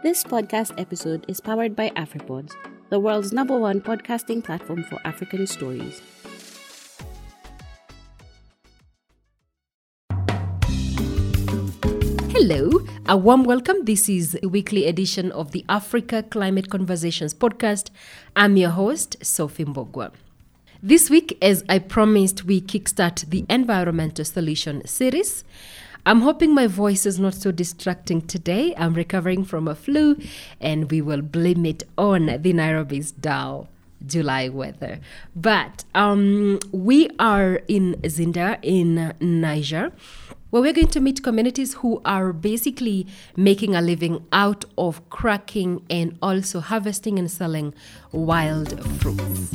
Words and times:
This 0.00 0.22
podcast 0.22 0.80
episode 0.80 1.24
is 1.26 1.40
powered 1.40 1.74
by 1.74 1.90
AfriPods, 1.96 2.52
the 2.88 3.00
world's 3.00 3.32
number 3.32 3.58
one 3.58 3.80
podcasting 3.80 4.44
platform 4.44 4.84
for 4.84 5.00
African 5.04 5.44
stories. 5.44 6.00
Hello, 12.30 12.86
a 13.06 13.16
warm 13.16 13.42
welcome. 13.42 13.84
This 13.86 14.08
is 14.08 14.38
a 14.40 14.46
weekly 14.46 14.86
edition 14.86 15.32
of 15.32 15.50
the 15.50 15.64
Africa 15.68 16.22
Climate 16.22 16.70
Conversations 16.70 17.34
podcast. 17.34 17.90
I'm 18.36 18.56
your 18.56 18.70
host, 18.70 19.16
Sophie 19.20 19.64
Mbugua. 19.64 20.12
This 20.80 21.10
week, 21.10 21.36
as 21.42 21.64
I 21.68 21.80
promised, 21.80 22.44
we 22.44 22.60
kickstart 22.60 23.28
the 23.30 23.44
Environmental 23.50 24.24
Solution 24.24 24.86
series. 24.86 25.42
I'm 26.08 26.22
hoping 26.22 26.54
my 26.54 26.66
voice 26.66 27.04
is 27.04 27.18
not 27.20 27.34
so 27.34 27.52
distracting 27.52 28.22
today. 28.22 28.74
I'm 28.78 28.94
recovering 28.94 29.44
from 29.44 29.68
a 29.68 29.74
flu, 29.74 30.16
and 30.58 30.90
we 30.90 31.02
will 31.02 31.20
blame 31.20 31.66
it 31.66 31.82
on 31.98 32.40
the 32.40 32.52
Nairobi's 32.54 33.12
dull 33.12 33.68
July 34.06 34.48
weather. 34.48 35.00
But 35.36 35.84
um, 35.94 36.60
we 36.72 37.10
are 37.18 37.60
in 37.68 37.96
Zinder 38.04 38.58
in 38.62 39.12
Niger 39.20 39.92
where 40.48 40.62
we're 40.62 40.72
going 40.72 40.88
to 40.88 41.00
meet 41.00 41.22
communities 41.22 41.74
who 41.74 42.00
are 42.06 42.32
basically 42.32 43.06
making 43.36 43.74
a 43.74 43.82
living 43.82 44.26
out 44.32 44.64
of 44.78 45.06
cracking 45.10 45.84
and 45.90 46.16
also 46.22 46.60
harvesting 46.60 47.18
and 47.18 47.30
selling 47.30 47.74
wild 48.12 48.82
fruits. 48.98 49.52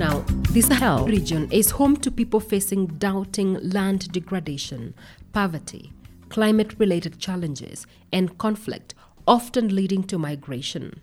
Now, 0.00 0.24
the 0.54 0.60
Sahel 0.60 1.04
region 1.04 1.50
is 1.50 1.72
home 1.72 1.96
to 1.96 2.12
people 2.12 2.38
facing 2.38 2.86
doubting 2.86 3.54
land 3.70 4.12
degradation, 4.12 4.94
poverty, 5.32 5.92
climate 6.28 6.78
related 6.78 7.18
challenges, 7.18 7.88
and 8.12 8.38
conflict, 8.38 8.94
often 9.26 9.74
leading 9.74 10.04
to 10.04 10.16
migration. 10.16 11.00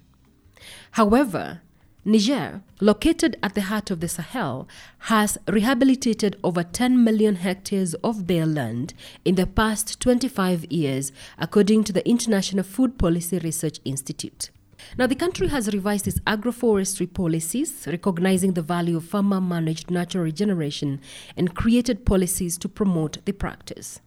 However, 0.91 1.59
Niger, 2.05 2.61
located 2.79 3.35
at 3.43 3.53
the 3.53 3.63
heart 3.63 3.91
of 3.91 3.99
the 3.99 4.07
Sahel, 4.07 4.69
has 4.99 5.37
rehabilitated 5.49 6.37
over 6.45 6.63
10 6.63 7.03
million 7.03 7.35
hectares 7.35 7.93
of 7.95 8.25
bare 8.25 8.45
land 8.45 8.93
in 9.25 9.35
the 9.35 9.45
past 9.45 9.99
25 9.99 10.71
years, 10.71 11.11
according 11.37 11.83
to 11.83 11.91
the 11.91 12.07
International 12.07 12.63
Food 12.63 12.97
Policy 12.97 13.39
Research 13.39 13.81
Institute. 13.83 14.49
Now, 14.97 15.07
the 15.07 15.15
country 15.15 15.47
has 15.47 15.73
revised 15.73 16.07
its 16.07 16.19
agroforestry 16.21 17.11
policies, 17.13 17.85
recognizing 17.87 18.53
the 18.53 18.61
value 18.61 18.97
of 18.97 19.05
farmer 19.05 19.41
managed 19.41 19.89
natural 19.89 20.23
regeneration, 20.23 20.99
and 21.37 21.55
created 21.55 22.05
policies 22.05 22.57
to 22.59 22.69
promote 22.69 23.23
the 23.25 23.33
practice. 23.33 23.99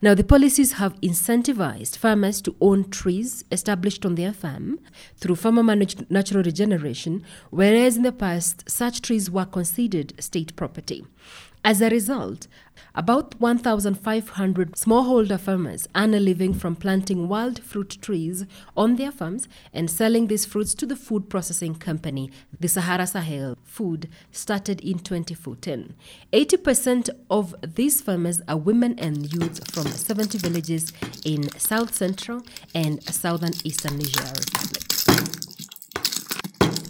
Now, 0.00 0.14
the 0.14 0.24
policies 0.24 0.72
have 0.74 1.00
incentivized 1.00 1.96
farmers 1.98 2.40
to 2.42 2.54
own 2.60 2.90
trees 2.90 3.44
established 3.50 4.06
on 4.06 4.14
their 4.14 4.32
farm 4.32 4.78
through 5.16 5.36
farmer 5.36 5.62
managed 5.62 6.10
natural 6.10 6.42
regeneration, 6.42 7.24
whereas 7.50 7.96
in 7.96 8.02
the 8.02 8.12
past, 8.12 8.68
such 8.70 9.02
trees 9.02 9.30
were 9.30 9.44
considered 9.44 10.14
state 10.22 10.54
property. 10.56 11.04
As 11.64 11.80
a 11.82 11.90
result, 11.90 12.46
about 12.94 13.38
1,500 13.40 14.72
smallholder 14.72 15.38
farmers 15.38 15.88
earn 15.94 16.14
a 16.14 16.20
living 16.20 16.54
from 16.54 16.76
planting 16.76 17.28
wild 17.28 17.62
fruit 17.62 17.98
trees 18.00 18.44
on 18.76 18.96
their 18.96 19.10
farms 19.10 19.48
and 19.72 19.90
selling 19.90 20.28
these 20.28 20.44
fruits 20.44 20.74
to 20.74 20.86
the 20.86 20.96
food 20.96 21.28
processing 21.28 21.74
company, 21.74 22.30
the 22.58 22.68
Sahara 22.68 23.06
Sahel 23.06 23.56
Food, 23.64 24.08
started 24.30 24.80
in 24.80 24.98
2014. 25.00 25.94
80% 26.32 27.10
of 27.30 27.54
these 27.62 28.00
farmers 28.00 28.40
are 28.48 28.56
women 28.56 28.98
and 28.98 29.32
youth 29.32 29.70
from 29.72 29.86
70 29.86 30.38
villages 30.38 30.92
in 31.24 31.50
south 31.58 31.94
central 31.94 32.42
and 32.74 33.02
southern 33.04 33.52
eastern 33.64 33.98
Niger 33.98 34.32
Republic. 34.38 34.87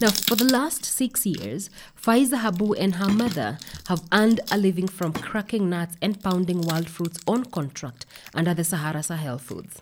Now, 0.00 0.10
for 0.10 0.36
the 0.36 0.44
last 0.44 0.84
six 0.84 1.27
years, 1.27 1.70
Faiza 2.00 2.38
Habou 2.38 2.76
and 2.78 2.94
her 2.97 3.09
mother 3.09 3.59
have 3.88 4.04
earned 4.12 4.38
a 4.53 4.56
living 4.56 4.86
from 4.86 5.12
cracking 5.12 5.69
nuts 5.69 5.97
and 6.00 6.22
pounding 6.22 6.60
wild 6.60 6.88
fruits 6.88 7.19
on 7.26 7.47
contract 7.47 8.06
under 8.32 8.54
the 8.54 8.62
Sahara 8.62 9.03
Sahel 9.03 9.38
Foods. 9.38 9.81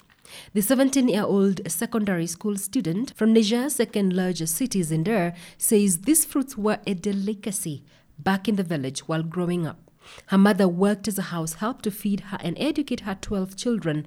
The 0.54 0.62
17 0.62 1.08
year 1.08 1.24
old 1.24 1.70
secondary 1.70 2.26
school 2.26 2.56
student 2.56 3.12
from 3.14 3.34
Niger's 3.34 3.74
second 3.74 4.14
largest 4.14 4.54
city, 4.56 4.80
Zinder, 4.80 5.36
says 5.58 5.98
these 5.98 6.24
fruits 6.24 6.56
were 6.56 6.78
a 6.86 6.94
delicacy 6.94 7.84
back 8.18 8.48
in 8.48 8.56
the 8.56 8.62
village 8.62 9.00
while 9.00 9.22
growing 9.22 9.66
up. 9.66 9.90
Her 10.28 10.38
mother 10.38 10.66
worked 10.66 11.08
as 11.08 11.18
a 11.18 11.28
house 11.28 11.54
help 11.54 11.82
to 11.82 11.90
feed 11.90 12.20
her 12.20 12.38
and 12.40 12.56
educate 12.58 13.00
her 13.00 13.18
12 13.20 13.54
children 13.54 14.06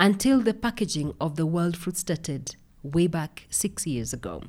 until 0.00 0.40
the 0.40 0.52
packaging 0.52 1.14
of 1.20 1.36
the 1.36 1.46
wild 1.46 1.76
fruit 1.76 1.96
started 1.96 2.56
way 2.82 3.06
back 3.06 3.46
six 3.50 3.86
years 3.86 4.12
ago. 4.12 4.42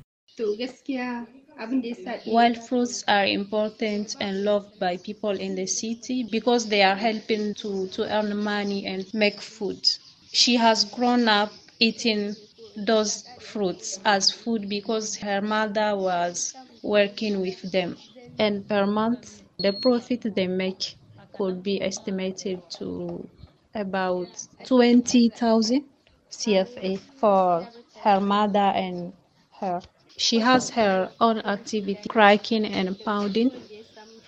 Wild 2.26 2.58
fruits 2.58 3.04
are 3.08 3.24
important 3.26 4.16
and 4.20 4.44
loved 4.44 4.78
by 4.78 4.96
people 4.98 5.30
in 5.30 5.54
the 5.54 5.66
city 5.66 6.24
because 6.24 6.66
they 6.68 6.82
are 6.82 6.94
helping 6.94 7.54
to, 7.54 7.88
to 7.88 8.02
earn 8.14 8.36
money 8.36 8.84
and 8.86 9.12
make 9.14 9.40
food. 9.40 9.80
She 10.32 10.56
has 10.56 10.84
grown 10.84 11.28
up 11.28 11.52
eating 11.78 12.36
those 12.76 13.24
fruits 13.40 13.98
as 14.04 14.30
food 14.30 14.68
because 14.68 15.16
her 15.16 15.40
mother 15.40 15.96
was 15.96 16.54
working 16.82 17.40
with 17.40 17.62
them. 17.72 17.96
And 18.38 18.68
per 18.68 18.86
month, 18.86 19.42
the 19.58 19.72
profit 19.72 20.34
they 20.34 20.46
make 20.48 20.96
could 21.32 21.62
be 21.62 21.80
estimated 21.80 22.68
to 22.78 23.28
about 23.74 24.28
20,000 24.64 25.84
CFA 26.30 26.98
for 26.98 27.68
her 28.02 28.20
mother 28.20 28.58
and 28.84 29.12
her. 29.60 29.80
She 30.16 30.38
has 30.40 30.70
her 30.70 31.10
own 31.20 31.38
activity, 31.38 32.08
cracking 32.08 32.64
and 32.66 32.98
pounding. 33.04 33.50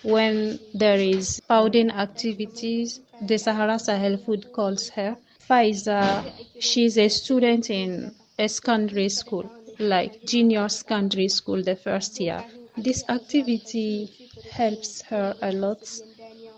When 0.03 0.59
there 0.73 0.99
is 0.99 1.41
pounding 1.47 1.91
activities, 1.91 3.01
the 3.21 3.37
Sahara 3.37 3.77
Sahel 3.79 4.17
Food 4.17 4.51
calls 4.53 4.89
her. 4.89 5.17
Faiza, 5.49 6.31
she's 6.59 6.97
a 6.97 7.09
student 7.09 7.69
in 7.69 8.15
a 8.37 8.47
secondary 8.47 9.09
school, 9.09 9.49
like 9.79 10.23
junior 10.25 10.69
secondary 10.69 11.27
school, 11.27 11.61
the 11.63 11.75
first 11.75 12.19
year. 12.19 12.45
This 12.77 13.03
activity 13.09 14.09
helps 14.51 15.01
her 15.03 15.35
a 15.41 15.51
lot 15.51 15.83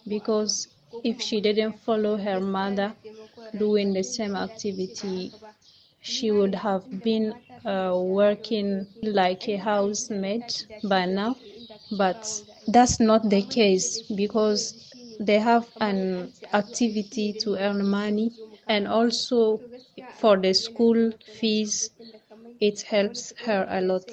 because 0.07 0.67
if 1.03 1.21
she 1.21 1.41
didn't 1.41 1.79
follow 1.79 2.17
her 2.17 2.39
mother 2.39 2.93
doing 3.57 3.93
the 3.93 4.03
same 4.03 4.35
activity, 4.35 5.31
she 6.01 6.31
would 6.31 6.55
have 6.55 6.83
been 7.03 7.33
uh, 7.65 7.93
working 7.97 8.87
like 9.03 9.47
a 9.49 9.57
housemaid 9.57 10.45
by 10.83 11.05
now, 11.05 11.35
but 11.91 12.21
that's 12.67 12.99
not 12.99 13.29
the 13.29 13.41
case 13.43 14.01
because 14.15 14.75
they 15.19 15.39
have 15.39 15.69
an 15.79 16.33
activity 16.53 17.33
to 17.33 17.55
earn 17.55 17.87
money 17.87 18.31
and 18.67 18.87
also 18.87 19.61
for 20.19 20.37
the 20.37 20.53
school 20.53 21.11
fees 21.39 21.91
it 22.59 22.81
helps 22.81 23.33
her 23.43 23.65
a 23.69 23.81
lot. 23.81 24.09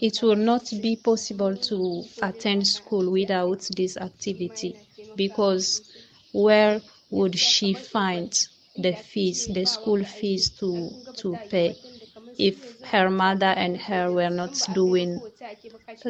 It 0.00 0.22
will 0.22 0.36
not 0.36 0.70
be 0.82 0.96
possible 0.96 1.56
to 1.56 2.04
attend 2.20 2.66
school 2.66 3.10
without 3.10 3.60
this 3.76 3.96
activity 3.96 4.76
because 5.16 5.80
where 6.32 6.82
would 7.10 7.38
she 7.38 7.72
find 7.74 8.30
the 8.76 8.94
fees 8.94 9.46
the 9.46 9.64
school 9.64 10.04
fees 10.04 10.50
to 10.60 10.90
to 11.16 11.38
pay 11.48 11.76
if 12.38 12.80
her 12.82 13.10
mother 13.10 13.46
and 13.46 13.76
her 13.76 14.12
were 14.12 14.30
not 14.30 14.60
doing 14.74 15.20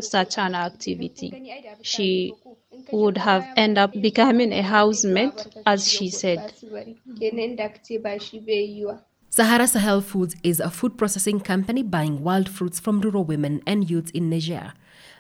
such 0.01 0.39
an 0.39 0.55
activity. 0.55 1.53
She 1.83 2.35
would 2.93 3.19
have 3.19 3.47
ended 3.57 3.79
up 3.79 3.93
becoming 3.93 4.53
a 4.53 4.63
housemaid, 4.63 5.33
as 5.67 5.89
she 5.91 6.11
said. 6.11 6.53
Sahara 9.31 9.66
Sahel 9.66 10.01
Foods 10.01 10.37
is 10.45 10.60
a 10.60 10.71
food 10.71 10.97
processing 10.97 11.41
company 11.41 11.83
buying 11.83 12.22
wild 12.22 12.48
fruits 12.48 12.78
from 12.78 13.01
rural 13.01 13.25
women 13.25 13.63
and 13.66 13.91
youths 13.91 14.13
in 14.13 14.31
Niger. 14.31 14.72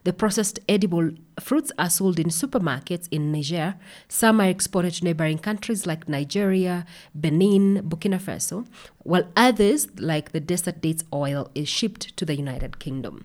The 0.04 0.12
processed 0.12 0.60
edible 0.68 1.12
fruits 1.40 1.72
are 1.78 1.88
sold 1.88 2.18
in 2.18 2.26
supermarkets 2.26 3.08
in 3.10 3.32
Niger. 3.32 3.76
Some 4.06 4.38
are 4.38 4.48
exported 4.48 4.92
to 4.94 5.04
neighboring 5.04 5.38
countries 5.38 5.86
like 5.86 6.08
Nigeria, 6.10 6.84
Benin, 7.14 7.82
Burkina 7.88 8.20
Faso, 8.20 8.66
while 8.98 9.26
others, 9.34 9.88
like 9.98 10.32
the 10.32 10.40
desert 10.40 10.82
dates 10.82 11.04
oil, 11.10 11.50
is 11.54 11.70
shipped 11.70 12.14
to 12.18 12.26
the 12.26 12.36
United 12.36 12.78
Kingdom. 12.78 13.24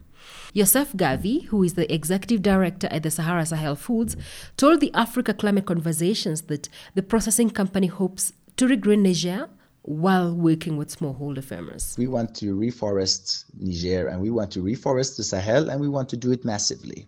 Josef 0.55 0.93
Garvi, 0.93 1.45
who 1.47 1.63
is 1.63 1.73
the 1.73 1.91
executive 1.93 2.41
director 2.41 2.87
at 2.91 3.03
the 3.03 3.11
Sahara 3.11 3.45
Sahel 3.45 3.75
Foods, 3.75 4.15
told 4.55 4.79
the 4.79 4.93
Africa 4.93 5.33
Climate 5.33 5.65
Conversations 5.65 6.43
that 6.43 6.69
the 6.95 7.03
processing 7.03 7.49
company 7.49 7.87
hopes 7.87 8.31
to 8.55 8.67
regreen 8.67 9.03
Niger 9.03 9.49
while 9.83 10.33
working 10.33 10.77
with 10.77 10.95
smallholder 10.95 11.43
farmers. 11.43 11.95
We 11.97 12.07
want 12.07 12.35
to 12.35 12.55
reforest 12.55 13.45
Niger 13.57 14.07
and 14.07 14.21
we 14.21 14.29
want 14.29 14.51
to 14.51 14.61
reforest 14.61 15.17
the 15.17 15.23
Sahel 15.23 15.69
and 15.69 15.79
we 15.79 15.89
want 15.89 16.09
to 16.09 16.17
do 16.17 16.31
it 16.31 16.45
massively. 16.45 17.07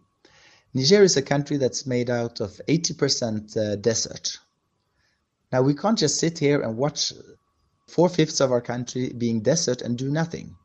Niger 0.74 1.04
is 1.04 1.18
a 1.18 1.22
country 1.22 1.58
that's 1.58 1.86
made 1.86 2.10
out 2.10 2.40
of 2.40 2.62
80% 2.68 3.58
uh, 3.58 3.76
desert. 3.76 4.40
Now 5.52 5.62
we 5.62 5.74
can't 5.74 5.98
just 5.98 6.18
sit 6.18 6.40
here 6.40 6.62
and 6.62 6.78
watch 6.78 7.12
four 7.88 8.08
fifths 8.08 8.40
of 8.40 8.52
our 8.52 8.62
country 8.62 9.12
being 9.18 9.42
desert 9.42 9.82
and 9.82 9.98
do 9.98 10.10
nothing. 10.10 10.56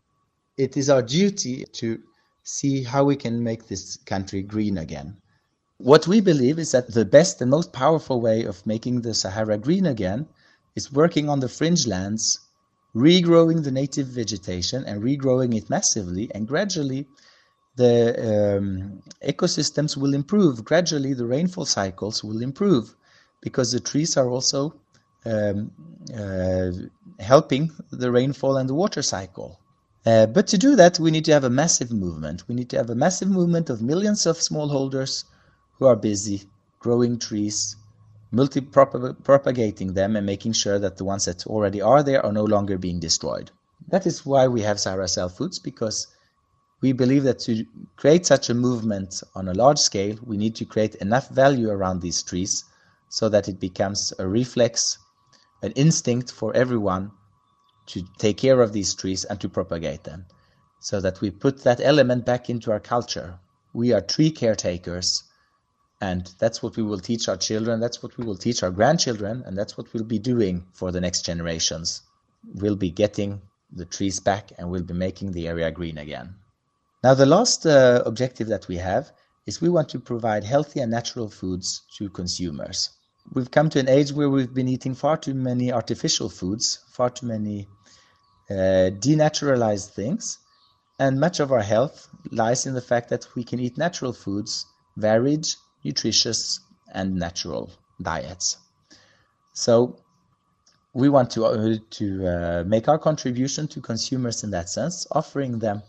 It 0.56 0.76
is 0.76 0.88
our 0.88 1.02
duty 1.02 1.64
to 1.72 2.00
see 2.44 2.84
how 2.84 3.04
we 3.04 3.16
can 3.16 3.42
make 3.42 3.66
this 3.66 3.96
country 4.06 4.42
green 4.42 4.78
again. 4.78 5.16
What 5.78 6.06
we 6.06 6.20
believe 6.20 6.58
is 6.58 6.70
that 6.70 6.94
the 6.94 7.04
best 7.04 7.42
and 7.42 7.50
most 7.50 7.72
powerful 7.72 8.20
way 8.20 8.44
of 8.44 8.64
making 8.64 9.02
the 9.02 9.12
Sahara 9.12 9.58
green 9.58 9.86
again 9.86 10.28
is 10.76 10.92
working 10.92 11.28
on 11.28 11.40
the 11.40 11.48
fringe 11.48 11.86
lands, 11.86 12.40
regrowing 12.94 13.64
the 13.64 13.72
native 13.72 14.06
vegetation 14.06 14.84
and 14.84 15.02
regrowing 15.02 15.56
it 15.56 15.68
massively, 15.68 16.30
and 16.34 16.46
gradually 16.46 17.06
the 17.76 18.58
um, 18.58 19.02
ecosystems 19.26 19.96
will 19.96 20.14
improve. 20.14 20.64
Gradually, 20.64 21.12
the 21.14 21.26
rainfall 21.26 21.66
cycles 21.66 22.24
will 22.24 22.42
improve 22.42 22.94
because 23.42 23.72
the 23.72 23.80
trees 23.80 24.16
are 24.16 24.28
also 24.28 24.74
um, 25.24 25.70
uh, 26.16 26.70
helping 27.20 27.70
the 27.90 28.10
rainfall 28.10 28.56
and 28.56 28.68
the 28.68 28.74
water 28.74 29.02
cycle. 29.02 29.60
Uh, 30.06 30.26
but 30.26 30.46
to 30.46 30.56
do 30.56 30.76
that, 30.76 31.00
we 31.00 31.10
need 31.10 31.24
to 31.24 31.32
have 31.32 31.44
a 31.44 31.50
massive 31.50 31.90
movement. 31.90 32.44
We 32.48 32.54
need 32.54 32.70
to 32.70 32.76
have 32.76 32.90
a 32.90 32.94
massive 32.94 33.28
movement 33.28 33.68
of 33.70 33.82
millions 33.82 34.24
of 34.24 34.36
smallholders 34.38 35.24
who 35.78 35.86
are 35.86 35.96
busy 35.96 36.44
growing 36.78 37.18
trees, 37.18 37.76
multi 38.30 38.60
propagating 38.60 39.94
them, 39.94 40.16
and 40.16 40.26
making 40.26 40.52
sure 40.52 40.78
that 40.78 40.96
the 40.96 41.04
ones 41.04 41.24
that 41.26 41.46
already 41.46 41.80
are 41.80 42.02
there 42.02 42.24
are 42.24 42.32
no 42.32 42.44
longer 42.44 42.78
being 42.78 43.00
destroyed. 43.00 43.50
That 43.88 44.06
is 44.06 44.26
why 44.26 44.48
we 44.48 44.62
have 44.62 44.80
Sahara 44.80 45.08
Sahel 45.08 45.28
Foods, 45.28 45.58
because 45.58 46.06
we 46.80 46.92
believe 46.92 47.22
that 47.24 47.38
to 47.40 47.64
create 47.96 48.26
such 48.26 48.50
a 48.50 48.54
movement 48.54 49.22
on 49.34 49.48
a 49.48 49.54
large 49.54 49.78
scale, 49.78 50.18
we 50.24 50.36
need 50.36 50.54
to 50.56 50.64
create 50.64 50.94
enough 50.96 51.28
value 51.30 51.70
around 51.70 52.00
these 52.00 52.22
trees 52.22 52.64
so 53.08 53.28
that 53.28 53.48
it 53.48 53.60
becomes 53.60 54.12
a 54.18 54.26
reflex, 54.26 54.98
an 55.62 55.72
instinct 55.72 56.32
for 56.32 56.54
everyone 56.54 57.10
to 57.86 58.02
take 58.18 58.36
care 58.38 58.60
of 58.60 58.72
these 58.72 58.94
trees 58.94 59.24
and 59.24 59.40
to 59.40 59.48
propagate 59.48 60.04
them 60.04 60.26
so 60.80 61.00
that 61.00 61.20
we 61.20 61.30
put 61.30 61.62
that 61.64 61.80
element 61.80 62.26
back 62.26 62.50
into 62.50 62.70
our 62.70 62.80
culture. 62.80 63.38
We 63.72 63.92
are 63.92 64.00
tree 64.00 64.30
caretakers, 64.30 65.24
and 66.00 66.30
that's 66.38 66.62
what 66.62 66.76
we 66.76 66.82
will 66.82 66.98
teach 66.98 67.28
our 67.28 67.36
children, 67.36 67.80
that's 67.80 68.02
what 68.02 68.16
we 68.18 68.24
will 68.24 68.36
teach 68.36 68.62
our 68.62 68.70
grandchildren, 68.70 69.42
and 69.46 69.56
that's 69.56 69.76
what 69.76 69.92
we'll 69.92 70.04
be 70.04 70.18
doing 70.18 70.64
for 70.72 70.92
the 70.92 71.00
next 71.00 71.24
generations. 71.24 72.02
We'll 72.54 72.76
be 72.76 72.90
getting 72.90 73.40
the 73.72 73.86
trees 73.86 74.20
back 74.20 74.52
and 74.58 74.70
we'll 74.70 74.82
be 74.82 74.94
making 74.94 75.32
the 75.32 75.48
area 75.48 75.70
green 75.70 75.98
again. 75.98 76.34
Now, 77.02 77.14
the 77.14 77.26
last 77.26 77.66
uh, 77.66 78.02
objective 78.04 78.48
that 78.48 78.68
we 78.68 78.76
have 78.76 79.10
is 79.46 79.60
we 79.60 79.68
want 79.68 79.88
to 79.90 80.00
provide 80.00 80.44
healthy 80.44 80.80
and 80.80 80.90
natural 80.90 81.28
foods 81.28 81.82
to 81.96 82.08
consumers. 82.10 82.90
We've 83.32 83.50
come 83.50 83.70
to 83.70 83.80
an 83.80 83.88
age 83.88 84.12
where 84.12 84.30
we've 84.30 84.52
been 84.52 84.68
eating 84.68 84.94
far 84.94 85.16
too 85.16 85.34
many 85.34 85.72
artificial 85.72 86.28
foods, 86.28 86.80
far 86.90 87.10
too 87.10 87.26
many 87.26 87.68
uh, 88.50 88.90
denaturalized 88.98 89.90
things. 89.90 90.38
And 90.98 91.20
much 91.20 91.40
of 91.40 91.52
our 91.52 91.62
health 91.62 92.08
lies 92.30 92.66
in 92.66 92.74
the 92.74 92.80
fact 92.80 93.10
that 93.10 93.26
we 93.34 93.44
can 93.44 93.60
eat 93.60 93.76
natural 93.76 94.12
foods, 94.12 94.66
varied, 94.96 95.46
nutritious, 95.86 96.60
and 96.92 97.14
natural 97.14 97.70
diets. 98.02 98.58
So 99.52 99.96
we 100.92 101.08
want 101.08 101.30
to, 101.32 101.44
uh, 101.44 101.76
to 101.98 102.06
uh, 102.26 102.64
make 102.66 102.88
our 102.88 102.98
contribution 102.98 103.68
to 103.68 103.80
consumers 103.80 104.44
in 104.44 104.50
that 104.50 104.68
sense, 104.68 105.06
offering 105.12 105.58
them 105.58 105.82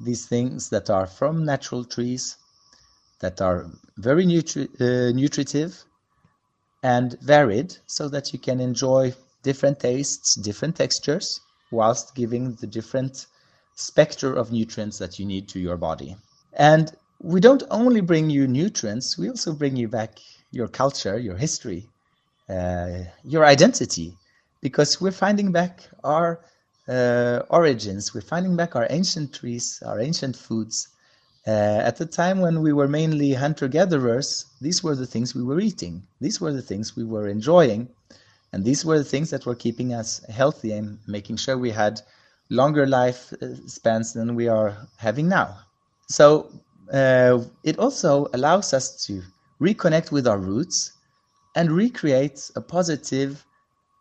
these 0.00 0.26
things 0.26 0.68
that 0.70 0.90
are 0.90 1.06
from 1.06 1.44
natural 1.44 1.84
trees, 1.84 2.36
that 3.20 3.40
are 3.40 3.66
very 3.96 4.24
nutri- 4.24 4.70
uh, 4.80 5.12
nutritive 5.12 5.72
and 6.82 7.16
varied, 7.20 7.76
so 7.86 8.08
that 8.08 8.32
you 8.32 8.38
can 8.38 8.60
enjoy 8.60 9.12
different 9.42 9.80
tastes, 9.80 10.34
different 10.36 10.76
textures, 10.76 11.40
whilst 11.72 12.14
giving 12.14 12.54
the 12.60 12.66
different 12.66 13.26
spectre 13.74 14.34
of 14.34 14.52
nutrients 14.52 14.98
that 14.98 15.18
you 15.18 15.26
need 15.26 15.48
to 15.48 15.58
your 15.58 15.76
body. 15.76 16.16
And 16.52 16.92
we 17.20 17.40
don't 17.40 17.62
only 17.70 18.00
bring 18.00 18.30
you 18.30 18.46
nutrients, 18.46 19.18
we 19.18 19.28
also 19.28 19.52
bring 19.52 19.76
you 19.76 19.88
back 19.88 20.18
your 20.50 20.68
culture, 20.68 21.18
your 21.18 21.36
history, 21.36 21.86
uh, 22.48 23.00
your 23.24 23.44
identity, 23.44 24.16
because 24.62 25.00
we're 25.00 25.10
finding 25.10 25.52
back 25.52 25.82
our 26.04 26.40
uh, 26.88 27.40
origins, 27.50 28.14
we're 28.14 28.20
finding 28.20 28.56
back 28.56 28.76
our 28.76 28.86
ancient 28.90 29.34
trees, 29.34 29.82
our 29.84 30.00
ancient 30.00 30.36
foods. 30.36 30.88
Uh, 31.46 31.80
at 31.82 31.96
the 31.96 32.06
time 32.06 32.40
when 32.40 32.60
we 32.62 32.72
were 32.72 32.88
mainly 32.88 33.32
hunter 33.32 33.68
gatherers, 33.68 34.46
these 34.60 34.82
were 34.82 34.94
the 34.94 35.06
things 35.06 35.34
we 35.34 35.42
were 35.42 35.60
eating, 35.60 36.02
these 36.20 36.40
were 36.40 36.52
the 36.52 36.62
things 36.62 36.96
we 36.96 37.04
were 37.04 37.28
enjoying. 37.28 37.88
And 38.52 38.64
these 38.64 38.84
were 38.84 38.98
the 38.98 39.04
things 39.04 39.30
that 39.30 39.44
were 39.44 39.54
keeping 39.54 39.92
us 39.92 40.24
healthy 40.30 40.72
and 40.72 40.98
making 41.06 41.36
sure 41.36 41.58
we 41.58 41.70
had 41.70 42.00
longer 42.48 42.86
life 42.86 43.32
uh, 43.42 43.54
spans 43.66 44.14
than 44.14 44.34
we 44.34 44.48
are 44.48 44.88
having 44.96 45.28
now. 45.28 45.58
So 46.08 46.50
uh, 46.92 47.42
it 47.64 47.78
also 47.78 48.28
allows 48.34 48.72
us 48.72 49.04
to 49.06 49.22
reconnect 49.60 50.12
with 50.12 50.26
our 50.26 50.38
roots 50.38 50.92
and 51.54 51.70
recreate 51.72 52.50
a 52.56 52.60
positive 52.60 53.44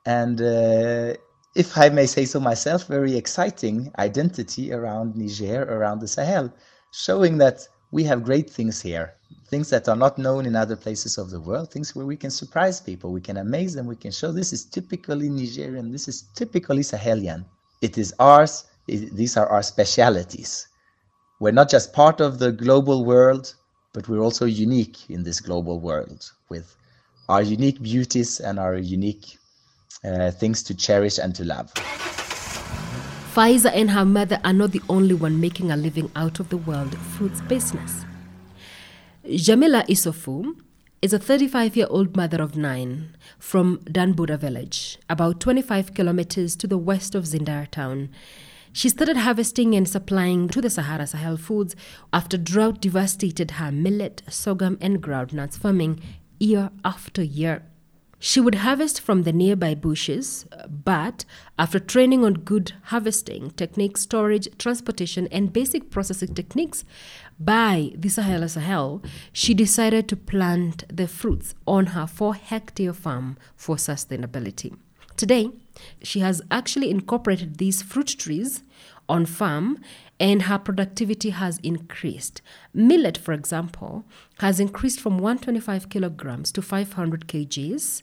and, 0.06 0.42
uh, 0.42 1.14
if 1.56 1.78
I 1.78 1.90
may 1.90 2.06
say 2.06 2.26
so 2.26 2.40
myself, 2.40 2.88
very 2.88 3.18
exciting 3.18 3.92
identity 3.98 4.72
around 4.72 5.16
Niger, 5.16 5.64
around 5.64 6.00
the 6.00 6.08
Sahel, 6.08 6.54
showing 6.94 7.40
that 7.40 7.68
we 7.92 8.04
have 8.04 8.24
great 8.24 8.50
things 8.50 8.82
here 8.82 9.18
things 9.48 9.70
that 9.70 9.88
are 9.88 9.96
not 9.96 10.18
known 10.18 10.46
in 10.46 10.56
other 10.56 10.76
places 10.76 11.18
of 11.18 11.30
the 11.30 11.40
world, 11.40 11.72
things 11.72 11.96
where 11.96 12.06
we 12.06 12.18
can 12.18 12.30
surprise 12.30 12.82
people, 12.82 13.12
we 13.12 13.22
can 13.22 13.38
amaze 13.38 13.74
them, 13.74 13.88
we 13.88 13.96
can 13.96 14.12
show 14.12 14.32
this 14.32 14.52
is 14.52 14.66
typically 14.66 15.30
Nigerian, 15.30 15.92
this 15.92 16.08
is 16.08 16.24
typically 16.36 16.82
Sahelian. 16.82 17.46
It 17.82 17.98
is 17.98 18.14
ours, 18.20 18.66
it, 18.88 19.16
these 19.16 19.38
are 19.38 19.48
our 19.48 19.64
specialities. 19.64 20.68
We're 21.40 21.52
not 21.52 21.70
just 21.70 21.94
part 21.94 22.20
of 22.20 22.40
the 22.40 22.52
global 22.52 23.06
world, 23.06 23.54
but 23.94 24.10
we're 24.10 24.22
also 24.22 24.46
unique 24.46 25.10
in 25.10 25.24
this 25.24 25.40
global 25.40 25.80
world 25.80 26.32
with 26.50 26.76
our 27.30 27.44
unique 27.44 27.80
beauties 27.82 28.40
and 28.40 28.58
our 28.58 28.76
unique 28.76 29.38
uh, 30.04 30.32
things 30.32 30.64
to 30.64 30.74
cherish 30.74 31.20
and 31.20 31.36
to 31.36 31.46
love. 31.46 31.72
Faiza 33.36 33.72
and 33.72 33.92
her 33.92 34.04
mother 34.04 34.40
are 34.44 34.54
not 34.54 34.72
the 34.72 34.82
only 34.90 35.14
one 35.14 35.40
making 35.40 35.70
a 35.70 35.78
living 35.78 36.10
out 36.16 36.40
of 36.40 36.50
the 36.50 36.58
world 36.58 36.98
fruits 36.98 37.42
business. 37.42 38.04
Jamila 39.30 39.84
Isofu 39.88 40.56
is 41.04 41.14
a 41.14 41.20
35 41.20 41.78
year 41.78 41.88
old 41.92 42.16
mother 42.16 42.42
of 42.42 42.56
nine 42.56 43.16
from 43.38 43.78
Danbuda 43.80 44.40
village, 44.40 44.98
about 45.08 45.40
25 45.40 45.94
kilometers 45.94 46.56
to 46.56 46.66
the 46.66 46.80
west 46.80 47.14
of 47.14 47.26
Zinder 47.26 47.70
town. 47.70 48.10
She 48.78 48.90
started 48.90 49.18
harvesting 49.18 49.74
and 49.74 49.90
supplying 49.90 50.50
to 50.50 50.62
the 50.62 50.70
Sahara 50.70 51.08
Sahel 51.08 51.36
foods 51.36 51.76
after 52.14 52.38
drought 52.38 52.80
devastated 52.80 53.50
her 53.58 53.72
millet, 53.72 54.22
sorghum, 54.30 54.78
and 54.80 55.02
groundnuts 55.02 55.58
farming 55.58 56.00
year 56.40 56.70
after 56.86 57.24
year. 57.24 57.64
She 58.20 58.40
would 58.40 58.54
harvest 58.54 59.02
from 59.02 59.24
the 59.24 59.34
nearby 59.34 59.74
bushes, 59.74 60.46
but 60.70 61.26
after 61.58 61.80
training 61.80 62.24
on 62.24 62.36
good 62.36 62.74
harvesting 62.84 63.50
techniques, 63.50 64.02
storage, 64.02 64.48
transportation, 64.60 65.28
and 65.32 65.52
basic 65.52 65.90
processing 65.90 66.36
techniques 66.36 66.86
by 67.40 67.94
the 67.96 68.10
Sahel 68.10 68.48
Sahel, 68.48 69.02
she 69.34 69.56
decided 69.56 70.08
to 70.08 70.16
plant 70.16 70.84
the 70.96 71.08
fruits 71.08 71.56
on 71.66 71.88
her 71.88 72.06
four 72.06 72.36
hectare 72.36 72.94
farm 72.94 73.38
for 73.56 73.78
sustainability. 73.78 74.78
Today, 75.16 75.50
she 76.02 76.20
has 76.20 76.42
actually 76.52 76.90
incorporated 76.90 77.58
these 77.58 77.82
fruit 77.82 78.08
trees 78.08 78.64
on 79.10 79.26
farm 79.26 79.80
and 80.20 80.44
her 80.44 80.58
productivity 80.58 81.30
has 81.30 81.60
increased. 81.60 82.42
Millet, 82.74 83.18
for 83.18 83.34
example, 83.34 84.04
has 84.40 84.60
increased 84.60 85.00
from 85.00 85.18
125 85.18 85.90
kilograms 85.90 86.52
to 86.52 86.62
500 86.62 87.28
kgs. 87.28 88.02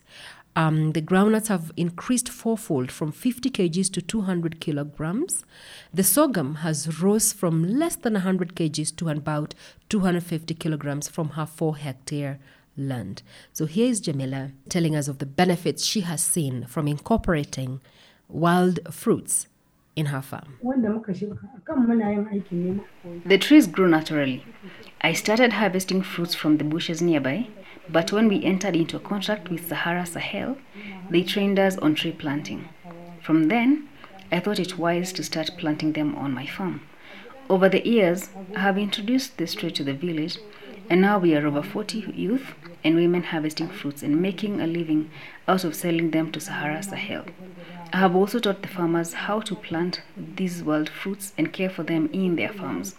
Um, 0.57 0.93
the 0.93 1.03
groundnuts 1.03 1.49
have 1.49 1.73
increased 1.77 2.29
fourfold 2.29 2.93
from 2.93 3.11
50 3.11 3.51
kgs 3.51 3.93
to 3.93 4.01
200 4.01 4.61
kilograms. 4.61 5.45
The 5.93 6.05
sorghum 6.05 6.57
has 6.57 7.01
rose 7.01 7.33
from 7.33 7.65
less 7.65 7.97
than 7.97 8.13
100 8.13 8.55
kgs 8.55 8.95
to 8.97 9.09
about 9.09 9.55
250 9.89 10.55
kilograms 10.55 11.09
from 11.09 11.31
her 11.31 11.47
four 11.47 11.77
hectare 11.77 12.39
land. 12.77 13.23
So 13.53 13.67
here 13.67 13.89
is 13.89 14.01
Jamila 14.01 14.53
telling 14.69 14.97
us 14.97 15.09
of 15.09 15.19
the 15.19 15.27
benefits 15.27 15.85
she 15.85 16.01
has 16.03 16.23
seen 16.23 16.67
from 16.67 16.89
incorporating 16.89 17.81
wild 18.29 18.81
fruits 18.93 19.47
in 19.97 20.07
her 20.07 20.23
farm. 20.23 20.59
The 23.27 23.39
trees 23.39 23.67
grew 23.67 23.89
naturally. 23.89 24.45
I 25.01 25.13
started 25.13 25.53
harvesting 25.53 26.03
fruits 26.03 26.35
from 26.35 26.57
the 26.59 26.65
bushes 26.65 27.01
nearby, 27.01 27.49
but 27.89 28.11
when 28.13 28.29
we 28.29 28.45
entered 28.45 28.75
into 28.75 28.97
a 28.97 29.01
contract 29.01 29.51
with 29.51 29.69
Sahara 29.69 30.07
Sahel, 30.07 30.57
they 31.11 31.23
trained 31.23 31.59
us 31.59 31.77
on 31.79 31.95
tree 31.95 32.13
planting. 32.13 32.69
From 33.23 33.45
then, 33.45 33.89
I 34.33 34.41
thought 34.41 34.59
it 34.59 34.79
wise 34.79 35.13
to 35.13 35.23
start 35.23 35.51
planting 35.59 35.93
them 35.93 36.17
on 36.17 36.33
my 36.33 36.47
farm. 36.47 36.81
Over 37.49 37.69
the 37.69 37.87
years, 37.87 38.31
I 38.57 38.61
have 38.61 38.79
introduced 38.79 39.37
this 39.37 39.55
tree 39.55 39.71
to 39.73 39.85
the 39.85 39.93
village, 39.93 40.39
and 40.91 41.01
now 41.01 41.19
we 41.19 41.37
are 41.37 41.47
over 41.47 41.63
40 41.63 42.13
youth 42.15 42.55
and 42.85 42.97
women 42.97 43.23
harvesting 43.23 43.69
fruits 43.69 44.03
and 44.03 44.21
making 44.21 44.61
a 44.61 44.67
living 44.67 45.11
out 45.49 45.65
of 45.65 45.75
selling 45.75 46.11
them 46.11 46.31
to 46.31 46.41
Sahara 46.41 46.83
Sahel. 46.83 47.25
I 47.93 47.97
have 47.99 48.15
also 48.15 48.39
taught 48.39 48.63
the 48.63 48.69
farmers 48.69 49.15
how 49.15 49.41
to 49.41 49.55
plant 49.55 50.03
these 50.17 50.63
wild 50.63 50.89
fruits 50.89 51.33
and 51.39 51.53
care 51.53 51.71
for 51.71 51.83
them 51.83 52.11
in 52.13 52.37
their 52.37 52.53
farms. 52.53 52.97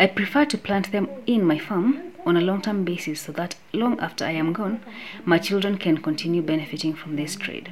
I 0.00 0.06
prefer 0.06 0.44
to 0.46 0.58
plant 0.58 0.90
them 0.90 1.08
in 1.26 1.44
my 1.44 1.58
farm 1.58 2.12
on 2.26 2.36
a 2.36 2.40
long 2.40 2.62
term 2.62 2.84
basis 2.84 3.20
so 3.20 3.32
that 3.32 3.56
long 3.72 4.00
after 4.00 4.24
I 4.24 4.30
am 4.30 4.52
gone, 4.52 4.80
my 5.24 5.38
children 5.38 5.78
can 5.78 5.98
continue 5.98 6.42
benefiting 6.42 6.94
from 6.94 7.16
this 7.16 7.36
trade. 7.36 7.70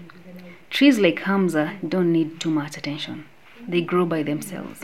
Trees 0.70 0.98
like 0.98 1.20
Hamza 1.20 1.74
don't 1.86 2.12
need 2.12 2.40
too 2.40 2.50
much 2.50 2.76
attention. 2.76 3.24
They 3.66 3.80
grow 3.80 4.04
by 4.04 4.22
themselves. 4.22 4.80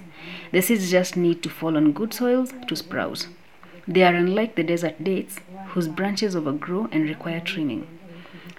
The 0.53 0.63
seeds 0.63 0.91
just 0.91 1.17
need 1.17 1.43
to 1.43 1.51
fall 1.51 1.77
on 1.77 1.93
good 1.93 2.15
soils 2.15 2.53
to 2.67 2.77
sprout. 2.77 3.27
They 3.87 4.03
are 4.03 4.15
unlike 4.15 4.55
the 4.55 4.63
desert 4.63 5.03
dates, 5.03 5.39
whose 5.69 5.89
branches 5.89 6.35
overgrow 6.35 6.89
and 6.93 7.09
require 7.09 7.41
trimming. 7.41 7.87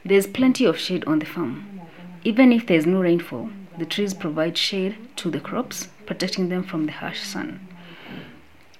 There's 0.05 0.27
plenty 0.27 0.65
of 0.65 0.77
shade 0.77 1.03
on 1.05 1.19
the 1.19 1.25
farm. 1.25 1.81
Even 2.23 2.51
if 2.51 2.67
there's 2.67 2.85
no 2.85 3.01
rainfall, 3.01 3.49
the 3.77 3.85
trees 3.85 4.13
provide 4.13 4.57
shade 4.57 4.97
to 5.17 5.31
the 5.31 5.39
crops, 5.39 5.87
protecting 6.05 6.49
them 6.49 6.63
from 6.63 6.85
the 6.85 6.91
harsh 6.91 7.21
sun. 7.21 7.59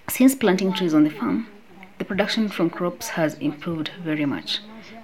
Since 0.10 0.36
planting 0.36 0.74
trees 0.74 0.94
on 0.94 1.04
the 1.04 1.10
farm, 1.10 1.48
the 1.98 2.06
production 2.06 2.50
from 2.50 2.70
crops 2.70 3.10
has 3.10 3.36
improved 3.36 3.92
very 4.04 4.26
much. 4.26 4.60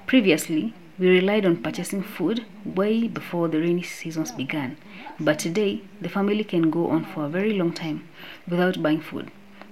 Previously, 0.08 0.74
we 0.98 1.10
relied 1.10 1.46
on 1.46 1.62
purchasing 1.62 2.02
food 2.02 2.46
way 2.64 3.08
before 3.08 3.48
the 3.48 3.60
rainy 3.60 3.84
seasons 3.84 4.32
began, 4.32 4.78
but 5.20 5.40
today 5.40 5.82
the 6.00 6.10
family 6.10 6.44
can 6.44 6.70
go 6.70 6.90
on 6.90 7.04
for 7.04 7.26
a 7.26 7.30
very 7.30 7.54
long 7.54 7.74
time 7.74 8.08
without 8.48 8.82
buying 8.82 9.02
food. 9.02 9.30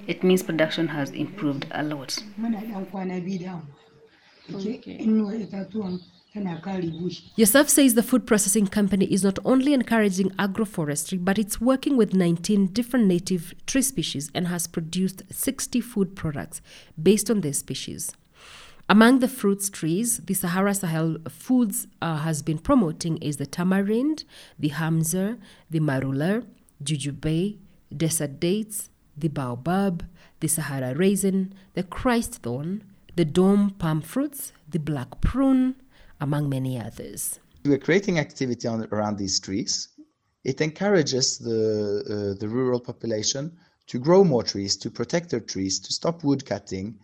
It 0.08 0.24
means 0.24 0.44
production 0.44 0.88
has 0.90 1.10
improved 1.12 1.66
a 1.72 1.84
lot. 1.84 2.18
muna 2.38 2.60
ɗan 2.62 2.86
kwana 2.92 3.22
biyu 3.22 3.40
da 3.40 3.62
mu 4.50 4.60
ke 4.60 4.92
inuwa 5.00 5.36
itatuwan 5.36 6.00
tana 6.34 6.60
kare 6.62 6.90
bushi 6.90 7.32
Josef 7.38 7.70
says 7.70 7.94
the 7.94 8.04
food 8.04 8.26
processing 8.28 8.68
company 8.68 9.06
is 9.06 9.24
not 9.24 9.40
only 9.46 9.74
encouraging 9.74 10.30
agroforestry, 10.32 11.24
but 11.24 11.38
it's 11.38 11.62
working 11.62 11.96
with 11.96 12.14
19 12.14 12.68
different 12.74 13.06
native 13.08 13.54
tree 13.66 13.82
species 13.82 14.30
and 14.36 14.48
has 14.48 14.68
produced 14.68 15.24
60 15.32 15.80
food 15.82 16.16
products 16.16 16.62
based 17.02 17.30
on 17.30 17.42
their 17.42 17.54
species. 17.54 18.12
Among 18.90 19.20
the 19.20 19.30
fruits 19.30 19.70
trees, 19.70 20.18
the 20.18 20.34
Sahara 20.34 20.74
Sahel 20.74 21.18
Foods 21.30 21.88
uh, 22.02 22.18
has 22.18 22.42
been 22.42 22.58
promoting 22.58 23.18
is 23.18 23.38
the 23.38 23.46
tamarind, 23.46 24.26
the 24.60 24.68
hamza, 24.70 25.38
the 25.70 25.80
marula, 25.80 26.46
jujube, 26.84 27.58
desert 27.96 28.42
dates, 28.42 28.90
the 29.18 29.30
baobab, 29.30 30.06
the 30.40 30.48
Sahara 30.48 30.96
raisin, 30.96 31.54
the 31.74 31.84
Christ 31.84 32.42
thorn, 32.44 32.84
the 33.16 33.26
doum 33.26 33.72
palm 33.78 34.02
fruits, 34.02 34.54
the 34.70 34.80
black 34.80 35.22
prune, 35.22 35.76
among 36.20 36.50
many 36.50 36.80
others. 36.80 37.40
We're 37.66 37.78
creating 37.78 38.20
activity 38.20 38.68
on, 38.68 38.88
around 38.92 39.18
these 39.18 39.40
trees. 39.40 39.90
It 40.44 40.62
encourages 40.62 41.38
the, 41.38 42.34
uh, 42.36 42.40
the 42.40 42.50
rural 42.50 42.80
population 42.80 43.58
to 43.88 44.00
grow 44.00 44.24
more 44.24 44.44
trees, 44.44 44.78
to 44.78 44.90
protect 44.90 45.30
their 45.30 45.40
trees, 45.40 45.80
to 45.82 45.94
stop 45.94 46.24
wood 46.24 46.46
cutting, 46.46 47.00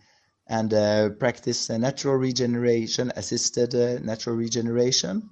and 0.48 0.74
uh, 0.74 1.10
practice 1.10 1.70
uh, 1.70 1.78
natural 1.78 2.16
regeneration, 2.16 3.12
assisted 3.16 3.74
uh, 3.74 4.00
natural 4.00 4.36
regeneration, 4.36 5.30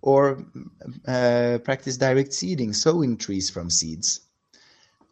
or 0.00 0.46
uh, 1.06 1.58
practice 1.64 1.96
direct 1.96 2.32
seeding, 2.32 2.72
sowing 2.72 3.16
trees 3.16 3.50
from 3.50 3.70
seeds. 3.70 4.20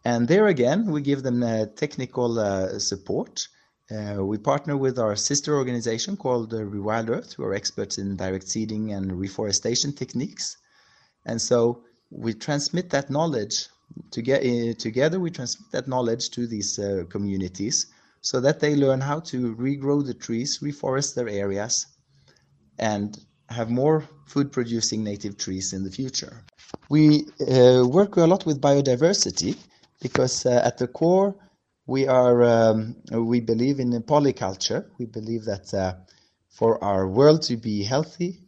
And 0.05 0.27
there 0.27 0.47
again, 0.47 0.91
we 0.91 1.03
give 1.03 1.23
them 1.23 1.43
uh, 1.43 1.67
technical 1.77 2.39
uh, 2.39 2.79
support. 2.79 3.47
Uh, 3.91 4.25
we 4.25 4.39
partner 4.39 4.77
with 4.77 4.99
our 4.99 5.17
sister 5.17 5.57
organization 5.57 6.17
called 6.17 6.55
uh, 6.55 6.59
Rewild 6.59 7.11
Earth, 7.11 7.33
who 7.35 7.45
are 7.45 7.55
experts 7.55 7.99
in 7.99 8.17
direct 8.17 8.49
seeding 8.49 8.93
and 8.93 9.19
reforestation 9.19 9.93
techniques. 9.93 10.57
And 11.27 11.41
so 11.41 11.85
we 12.11 12.33
transmit 12.33 12.89
that 12.91 13.11
knowledge 13.11 13.69
to 14.13 14.23
get, 14.23 14.43
uh, 14.43 14.75
together. 14.79 15.21
We 15.21 15.31
transmit 15.31 15.71
that 15.73 15.89
knowledge 15.89 16.31
to 16.31 16.47
these 16.47 16.79
uh, 16.79 17.05
communities 17.11 17.87
so 18.23 18.41
that 18.41 18.61
they 18.61 18.77
learn 18.77 19.01
how 19.01 19.21
to 19.21 19.55
regrow 19.57 20.07
the 20.07 20.15
trees, 20.15 20.61
reforest 20.61 21.15
their 21.15 21.29
areas, 21.29 21.87
and 22.79 23.19
have 23.49 23.71
more 23.71 24.05
food 24.27 24.53
producing 24.53 25.03
native 25.03 25.37
trees 25.37 25.73
in 25.73 25.85
the 25.85 25.91
future. 25.91 26.45
We 26.89 27.27
uh, 27.41 27.85
work 27.87 28.17
a 28.17 28.27
lot 28.27 28.47
with 28.47 28.61
biodiversity 28.61 29.57
because 30.01 30.47
uh, 30.47 30.63
at 30.65 30.79
the 30.79 30.89
core 30.89 31.35
we 31.87 32.07
are 32.07 32.43
um, 32.45 32.97
we 33.13 33.41
believe 33.41 33.81
in 33.81 33.91
polyculture. 34.03 34.87
We 34.99 35.07
believe 35.07 35.45
that 35.47 35.75
uh, 35.75 35.95
for 36.49 36.83
our 36.85 37.09
world 37.09 37.43
to 37.43 37.57
be 37.57 37.83
healthy, 37.83 38.43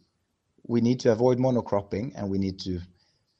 we 0.65 0.81
need 0.81 0.99
to 1.01 1.11
avoid 1.11 1.39
monocropping 1.39 2.13
and 2.15 2.29
we 2.29 2.37
need 2.37 2.59
to 2.59 2.79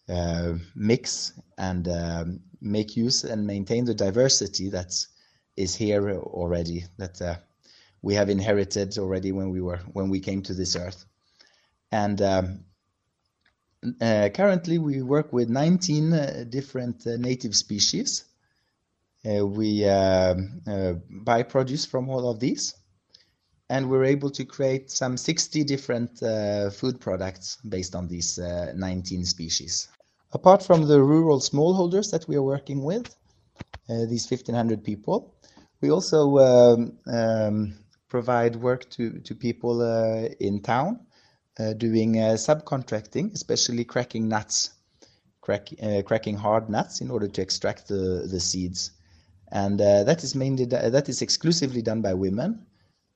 uh, 0.10 0.54
mix 0.76 1.40
and 1.58 1.88
um, 1.88 2.40
make 2.60 2.98
use 2.98 3.24
and 3.24 3.48
maintain 3.48 3.86
the 3.86 3.94
diversity 3.94 4.70
that's 4.70 5.08
here 5.56 6.10
already 6.12 6.84
that 6.98 7.22
uh, 7.22 7.36
we 8.02 8.14
have 8.14 8.30
inherited 8.30 8.98
already 8.98 9.32
when 9.32 9.50
we 9.50 9.62
were 9.62 9.80
when 9.94 10.10
we 10.10 10.20
came 10.20 10.42
to 10.42 10.54
this 10.54 10.76
earth 10.76 11.06
and 11.92 12.22
um, 12.22 12.60
currently 14.34 14.78
we 14.78 15.02
work 15.02 15.32
with 15.34 15.50
19 15.50 16.14
uh, 16.14 16.46
different 16.50 17.06
uh, 17.08 17.18
native 17.18 17.56
species. 17.56 18.26
Uh, 19.26 19.46
we 19.46 19.86
um, 19.86 20.62
uh, 20.68 20.94
buy 21.10 21.44
produce 21.44 21.86
from 21.86 22.10
all 22.10 22.30
of 22.30 22.40
these 22.40 22.76
and 23.70 23.90
we're 23.90 24.04
able 24.04 24.30
to 24.30 24.44
create 24.44 24.92
some 24.92 25.16
60 25.16 25.64
different 25.64 26.22
uh, 26.22 26.70
food 26.70 27.00
products 27.00 27.58
based 27.70 27.96
on 27.96 28.08
these 28.08 28.38
19 28.38 29.26
species. 29.26 29.88
Apart 30.34 30.62
from 30.62 30.88
the 30.88 31.02
rural 31.02 31.40
smallholders 31.40 32.12
that 32.12 32.28
we 32.28 32.36
are 32.36 32.44
working 32.44 32.84
with 32.84 33.16
these 33.88 34.30
1500 34.30 34.84
people 34.84 35.34
we 35.84 35.92
also 35.92 36.38
um, 36.38 36.98
um, 37.08 37.74
provide 38.08 38.56
work 38.56 38.90
to, 38.92 39.20
to 39.20 39.36
people 39.36 39.82
uh, 39.82 40.30
in 40.40 40.62
town. 40.62 41.02
uh, 41.02 41.13
Uh, 41.60 41.74
doing 41.74 42.18
uh, 42.18 42.34
subcontracting, 42.34 43.32
especially 43.34 43.84
cracking 43.86 44.28
nuts, 44.28 44.72
crack, 45.42 45.70
uh, 45.84 46.02
cracking 46.04 46.36
hard 46.36 46.68
nuts 46.68 47.00
in 47.00 47.12
order 47.12 47.28
to 47.28 47.42
extract 47.44 47.88
the, 47.88 48.28
the 48.28 48.40
seeds. 48.40 48.90
And 49.52 49.80
uh, 49.80 50.04
that 50.04 50.24
is 50.24 50.34
mainly 50.34 50.66
that 50.66 51.08
is 51.10 51.22
exclusively 51.22 51.84
done 51.84 52.02
by 52.02 52.16
women 52.16 52.66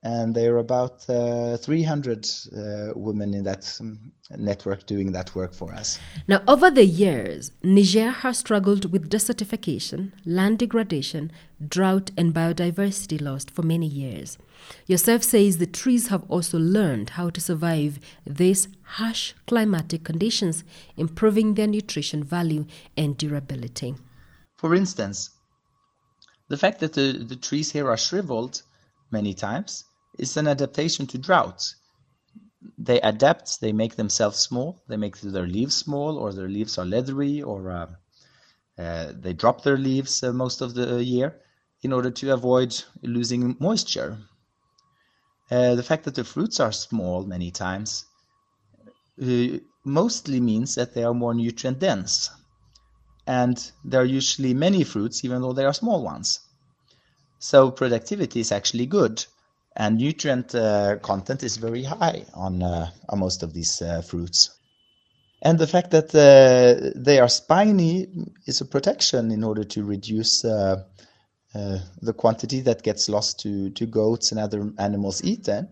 and 0.04 0.36
there 0.36 0.54
are 0.56 0.60
about 0.60 1.10
uh, 1.10 1.58
300 1.58 2.26
uh, 2.56 2.94
women 2.96 3.34
in 3.34 3.44
that 3.44 3.76
um, 3.82 4.12
network 4.38 4.86
doing 4.86 5.12
that 5.12 5.34
work 5.34 5.54
for 5.54 5.74
us. 5.74 5.98
Now, 6.28 6.44
over 6.48 6.70
the 6.70 6.86
years, 6.86 7.52
Niger 7.64 8.12
has 8.12 8.38
struggled 8.38 8.92
with 8.92 9.10
desertification, 9.10 10.12
land 10.24 10.60
degradation, 10.60 11.32
drought, 11.68 12.12
and 12.16 12.34
biodiversity 12.34 13.20
loss 13.20 13.46
for 13.46 13.64
many 13.64 13.88
years. 13.88 14.38
Josef 14.88 15.24
says 15.24 15.58
the 15.58 15.66
trees 15.66 16.08
have 16.08 16.24
also 16.30 16.60
learned 16.60 17.12
how 17.12 17.32
to 17.32 17.42
survive 17.42 18.00
these 18.26 18.68
harsh 18.84 19.34
climatic 19.48 20.04
conditions, 20.04 20.64
improving 20.96 21.56
their 21.56 21.68
nutrition 21.68 22.24
value 22.24 22.66
and 22.96 23.18
durability. 23.18 23.96
For 24.58 24.76
instance, 24.76 25.32
the 26.50 26.58
fact 26.58 26.80
that 26.80 26.94
the, 26.94 27.26
the 27.28 27.36
trees 27.36 27.72
here 27.72 27.90
are 27.90 27.98
shriveled 27.98 28.62
many 29.12 29.34
times 29.34 29.86
is 30.18 30.38
an 30.38 30.48
adaptation 30.48 31.08
to 31.08 31.18
drought. 31.18 31.74
They 32.78 33.00
adapt, 33.02 33.62
they 33.62 33.72
make 33.72 33.96
themselves 33.96 34.40
small, 34.40 34.82
they 34.88 34.98
make 34.98 35.20
their 35.22 35.48
leaves 35.48 35.76
small, 35.76 36.18
or 36.18 36.34
their 36.34 36.50
leaves 36.50 36.78
are 36.78 36.86
leathery, 36.86 37.42
or 37.42 37.72
uh, 37.72 37.88
uh, 38.78 39.14
they 39.16 39.34
drop 39.34 39.64
their 39.64 39.78
leaves 39.78 40.24
uh, 40.24 40.34
most 40.34 40.62
of 40.62 40.74
the 40.74 41.04
year 41.04 41.40
in 41.82 41.94
order 41.94 42.12
to 42.12 42.34
avoid 42.34 42.84
losing 43.02 43.56
moisture. 43.60 44.18
Uh, 45.50 45.76
the 45.76 45.84
fact 45.84 46.04
that 46.04 46.16
the 46.16 46.24
fruits 46.24 46.60
are 46.60 46.72
small 46.72 47.24
many 47.24 47.52
times 47.52 48.06
uh, 49.22 49.58
mostly 49.84 50.40
means 50.40 50.76
that 50.76 50.94
they 50.94 51.04
are 51.04 51.14
more 51.14 51.34
nutrient 51.34 51.80
dense. 51.80 52.30
And 53.26 53.72
there 53.84 54.02
are 54.02 54.06
usually 54.06 54.54
many 54.54 54.84
fruits, 54.84 55.24
even 55.24 55.42
though 55.42 55.54
they 55.54 55.66
are 55.66 55.74
small 55.74 56.04
ones. 56.04 56.40
So 57.40 57.72
productivity 57.72 58.40
is 58.40 58.52
actually 58.52 58.86
good 58.86 59.26
and 59.78 60.00
nutrient 60.00 60.56
uh, 60.56 60.98
content 60.98 61.44
is 61.44 61.58
very 61.58 61.84
high 61.84 62.26
on, 62.34 62.64
uh, 62.64 62.90
on 63.10 63.20
most 63.20 63.44
of 63.44 63.54
these 63.54 63.80
uh, 63.82 64.02
fruits. 64.02 64.50
And 65.44 65.60
the 65.60 65.68
fact 65.68 65.92
that 65.92 66.10
they 66.96 67.20
are 67.20 67.30
spiny 67.30 68.08
is 68.48 68.60
a 68.60 68.66
protection 68.66 69.30
in 69.32 69.44
order 69.44 69.64
to 69.64 69.84
reduce 69.84 70.42
the 70.42 72.14
quantity 72.18 72.62
that 72.62 72.82
gets 72.82 73.08
lost 73.08 73.40
to, 73.42 73.70
to 73.70 73.86
goats 73.86 74.32
and 74.32 74.40
other 74.40 74.72
animals 74.80 75.24
eat 75.24 75.44
them, 75.44 75.68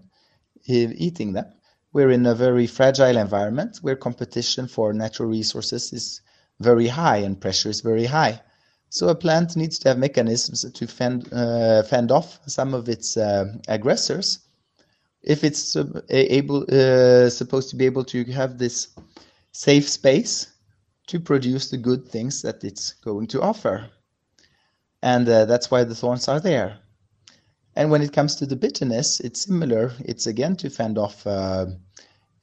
eating 0.67 1.33
them. 1.33 1.51
We're 1.93 2.11
in 2.11 2.27
a 2.27 2.35
very 2.35 2.67
fragile 2.67 3.17
environment 3.17 3.79
where 3.81 3.95
competition 3.95 4.67
for 4.67 4.93
natural 4.93 5.29
resources 5.29 5.91
is 5.93 6.21
very 6.59 6.87
high 6.87 7.17
and 7.17 7.41
pressure 7.41 7.69
is 7.69 7.81
very 7.81 8.05
high. 8.05 8.41
So 8.95 9.09
a 9.09 9.15
plant 9.15 9.57
needs 9.57 9.77
to 9.79 9.89
have 9.89 9.97
mechanisms 9.97 10.63
to 10.71 10.87
fend, 10.87 11.27
uh, 11.33 11.83
fend 11.83 12.11
off 12.11 12.39
some 12.47 12.73
of 12.73 12.87
its 12.87 13.17
uh, 13.17 13.53
aggressors. 13.67 14.39
If 15.21 15.43
it's 15.43 15.75
uh, 15.75 16.01
able, 16.09 16.65
supposed 17.29 17.69
to 17.71 17.75
be 17.75 17.85
able 17.85 18.05
to 18.05 18.23
have 18.31 18.57
this 18.57 18.87
safe 19.51 19.89
space 19.89 20.47
to 21.07 21.19
produce 21.19 21.69
the 21.69 21.77
good 21.77 22.07
things 22.07 22.41
that 22.43 22.63
it's 22.63 22.93
going 22.93 23.27
to 23.27 23.41
offer. 23.41 23.89
And 25.03 25.27
uh, 25.27 25.43
that's 25.43 25.69
why 25.69 25.83
the 25.83 25.93
thorns 25.93 26.29
are 26.29 26.39
there. 26.39 26.79
And 27.75 27.91
when 27.91 28.01
it 28.01 28.13
comes 28.13 28.37
to 28.37 28.45
the 28.45 28.55
bitterness, 28.55 29.19
it's 29.19 29.43
similar. 29.43 29.91
It's 30.05 30.25
again 30.25 30.55
to 30.55 30.69
fend 30.69 30.97
off 30.97 31.27
uh, 31.27 31.65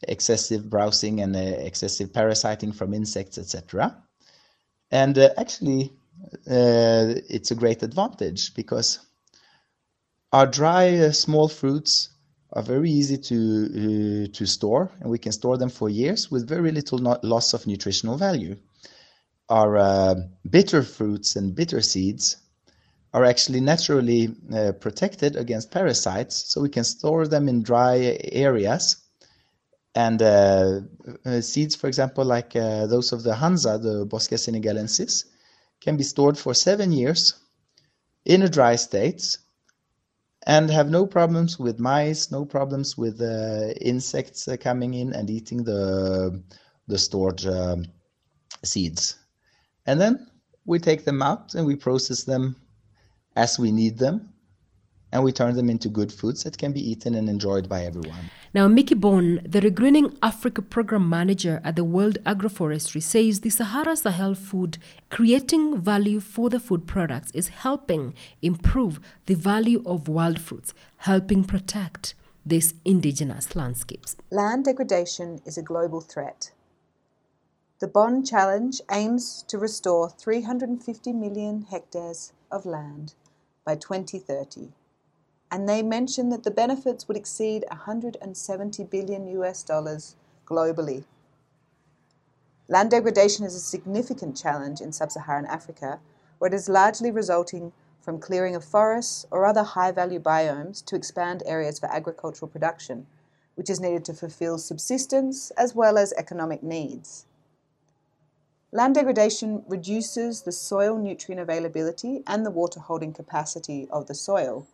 excessive 0.02 0.68
browsing 0.68 1.22
and 1.22 1.34
uh, 1.34 1.38
excessive 1.38 2.12
parasiting 2.12 2.72
from 2.72 2.92
insects, 2.92 3.38
etc. 3.38 3.96
And 4.90 5.16
uh, 5.16 5.30
actually, 5.38 5.92
uh, 6.46 7.14
it's 7.28 7.50
a 7.50 7.54
great 7.54 7.82
advantage 7.82 8.54
because 8.54 8.98
our 10.32 10.46
dry 10.46 10.96
uh, 10.96 11.12
small 11.12 11.48
fruits 11.48 12.10
are 12.52 12.62
very 12.62 12.90
easy 12.90 13.16
to 13.16 14.26
uh, 14.26 14.32
to 14.32 14.46
store, 14.46 14.90
and 15.00 15.10
we 15.10 15.18
can 15.18 15.32
store 15.32 15.56
them 15.56 15.70
for 15.70 15.88
years 15.88 16.30
with 16.30 16.48
very 16.48 16.70
little 16.70 16.98
loss 17.22 17.54
of 17.54 17.66
nutritional 17.66 18.16
value. 18.16 18.56
Our 19.48 19.76
uh, 19.76 20.14
bitter 20.48 20.82
fruits 20.82 21.36
and 21.36 21.54
bitter 21.54 21.80
seeds 21.80 22.36
are 23.12 23.24
actually 23.24 23.60
naturally 23.60 24.34
uh, 24.54 24.72
protected 24.72 25.36
against 25.36 25.70
parasites, 25.70 26.52
so 26.52 26.60
we 26.60 26.70
can 26.70 26.84
store 26.84 27.26
them 27.26 27.48
in 27.48 27.62
dry 27.62 28.18
areas. 28.32 28.96
And 29.94 30.22
uh, 30.22 30.80
seeds, 31.42 31.76
for 31.76 31.86
example, 31.86 32.24
like 32.24 32.52
those 32.52 33.12
of 33.12 33.22
the 33.22 33.34
Hansa, 33.34 33.76
the 33.76 34.06
Boscia 34.06 34.38
senegalensis, 34.38 35.24
can 35.82 35.96
be 35.96 36.04
stored 36.04 36.38
for 36.38 36.54
seven 36.54 36.92
years 36.92 37.34
in 38.24 38.42
a 38.42 38.48
dry 38.48 38.76
state 38.76 39.36
and 40.46 40.70
have 40.70 40.90
no 40.90 41.06
problems 41.06 41.58
with 41.58 41.78
mice, 41.78 42.30
no 42.30 42.44
problems 42.44 42.96
with 42.96 43.20
uh, 43.20 43.72
insects 43.80 44.48
uh, 44.48 44.56
coming 44.56 44.94
in 44.94 45.12
and 45.12 45.30
eating 45.30 45.62
the 45.64 46.42
the 46.88 46.98
stored 46.98 47.44
um, 47.46 47.84
seeds. 48.64 49.16
And 49.86 50.00
then 50.00 50.26
we 50.64 50.78
take 50.78 51.04
them 51.04 51.22
out 51.22 51.54
and 51.54 51.66
we 51.66 51.76
process 51.76 52.24
them 52.24 52.56
as 53.36 53.58
we 53.58 53.70
need 53.72 53.98
them 53.98 54.31
and 55.12 55.22
we 55.22 55.30
turn 55.30 55.54
them 55.54 55.68
into 55.68 55.88
good 55.88 56.10
foods 56.10 56.42
that 56.44 56.56
can 56.56 56.72
be 56.72 56.90
eaten 56.90 57.14
and 57.14 57.28
enjoyed 57.28 57.68
by 57.68 57.84
everyone. 57.84 58.30
Now, 58.54 58.66
Mieke 58.66 58.98
Bourne, 58.98 59.40
the 59.44 59.60
Regreening 59.60 60.16
Africa 60.22 60.62
program 60.62 61.08
manager 61.08 61.60
at 61.62 61.76
the 61.76 61.84
World 61.84 62.18
Agroforestry, 62.24 63.02
says 63.02 63.40
the 63.40 63.50
Sahara 63.50 63.94
Sahel 63.94 64.34
food 64.34 64.78
creating 65.10 65.80
value 65.80 66.20
for 66.20 66.48
the 66.48 66.58
food 66.58 66.86
products 66.86 67.30
is 67.32 67.48
helping 67.48 68.14
improve 68.40 69.00
the 69.26 69.34
value 69.34 69.82
of 69.84 70.08
wild 70.08 70.40
fruits, 70.40 70.72
helping 70.98 71.44
protect 71.44 72.14
these 72.44 72.74
indigenous 72.84 73.54
landscapes. 73.54 74.16
Land 74.30 74.64
degradation 74.64 75.40
is 75.44 75.58
a 75.58 75.62
global 75.62 76.00
threat. 76.00 76.52
The 77.80 77.88
Bonn 77.88 78.24
Challenge 78.24 78.80
aims 78.90 79.44
to 79.48 79.58
restore 79.58 80.08
350 80.08 81.12
million 81.12 81.66
hectares 81.70 82.32
of 82.50 82.64
land 82.64 83.14
by 83.64 83.76
2030 83.76 84.72
and 85.52 85.68
they 85.68 85.82
mentioned 85.82 86.32
that 86.32 86.44
the 86.44 86.50
benefits 86.50 87.06
would 87.06 87.16
exceed 87.16 87.66
170 87.68 88.84
billion 88.84 89.26
US 89.26 89.62
dollars 89.62 90.16
globally. 90.46 91.04
Land 92.68 92.90
degradation 92.90 93.44
is 93.44 93.54
a 93.54 93.60
significant 93.60 94.34
challenge 94.34 94.80
in 94.80 94.92
sub 94.92 95.12
Saharan 95.12 95.44
Africa, 95.44 96.00
where 96.38 96.48
it 96.48 96.54
is 96.54 96.70
largely 96.70 97.10
resulting 97.10 97.70
from 98.00 98.18
clearing 98.18 98.56
of 98.56 98.64
forests 98.64 99.26
or 99.30 99.44
other 99.44 99.62
high 99.62 99.92
value 99.92 100.18
biomes 100.18 100.82
to 100.86 100.96
expand 100.96 101.42
areas 101.44 101.78
for 101.78 101.92
agricultural 101.92 102.48
production, 102.48 103.06
which 103.54 103.68
is 103.68 103.78
needed 103.78 104.06
to 104.06 104.14
fulfill 104.14 104.56
subsistence 104.56 105.50
as 105.50 105.74
well 105.74 105.98
as 105.98 106.14
economic 106.14 106.62
needs. 106.62 107.26
Land 108.72 108.94
degradation 108.94 109.64
reduces 109.68 110.42
the 110.42 110.52
soil 110.52 110.96
nutrient 110.96 111.42
availability 111.42 112.22
and 112.26 112.46
the 112.46 112.50
water 112.50 112.80
holding 112.80 113.12
capacity 113.12 113.86
of 113.90 114.06
the 114.06 114.14
soil, 114.14 114.66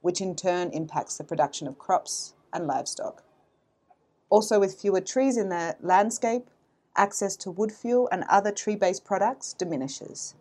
which 0.00 0.20
in 0.20 0.34
turn 0.36 0.70
impacts 0.70 1.16
the 1.16 1.24
production 1.24 1.66
of 1.66 1.78
crops 1.78 2.34
and 2.52 2.66
livestock. 2.66 3.22
Also, 4.28 4.58
with 4.58 4.80
fewer 4.80 5.00
trees 5.00 5.36
in 5.36 5.48
the 5.48 5.76
landscape, 5.80 6.48
access 6.96 7.36
to 7.36 7.50
wood 7.50 7.72
fuel 7.72 8.08
and 8.10 8.24
other 8.28 8.50
tree 8.50 8.76
based 8.76 9.04
products 9.04 9.52
diminishes. 9.52 10.34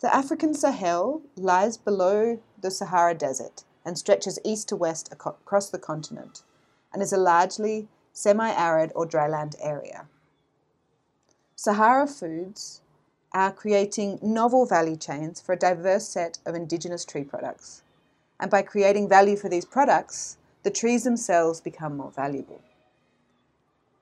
The 0.00 0.14
African 0.14 0.54
Sahel 0.54 1.22
lies 1.36 1.76
below 1.76 2.40
the 2.60 2.70
Sahara 2.70 3.14
Desert 3.14 3.64
and 3.84 3.98
stretches 3.98 4.38
east 4.44 4.68
to 4.68 4.76
west 4.76 5.12
across 5.12 5.70
the 5.70 5.78
continent 5.78 6.42
and 6.92 7.02
is 7.02 7.12
a 7.12 7.18
largely 7.18 7.88
semi 8.12 8.50
arid 8.50 8.92
or 8.94 9.06
dryland 9.06 9.56
area. 9.60 10.06
Sahara 11.56 12.06
foods 12.06 12.80
are 13.38 13.52
creating 13.52 14.18
novel 14.20 14.66
value 14.66 14.96
chains 14.96 15.40
for 15.40 15.52
a 15.52 15.58
diverse 15.58 16.08
set 16.08 16.38
of 16.44 16.56
indigenous 16.56 17.04
tree 17.04 17.22
products. 17.22 17.84
And 18.40 18.50
by 18.50 18.62
creating 18.62 19.08
value 19.08 19.36
for 19.36 19.48
these 19.48 19.64
products, 19.64 20.38
the 20.64 20.72
trees 20.72 21.04
themselves 21.04 21.60
become 21.60 21.96
more 21.96 22.10
valuable. 22.10 22.60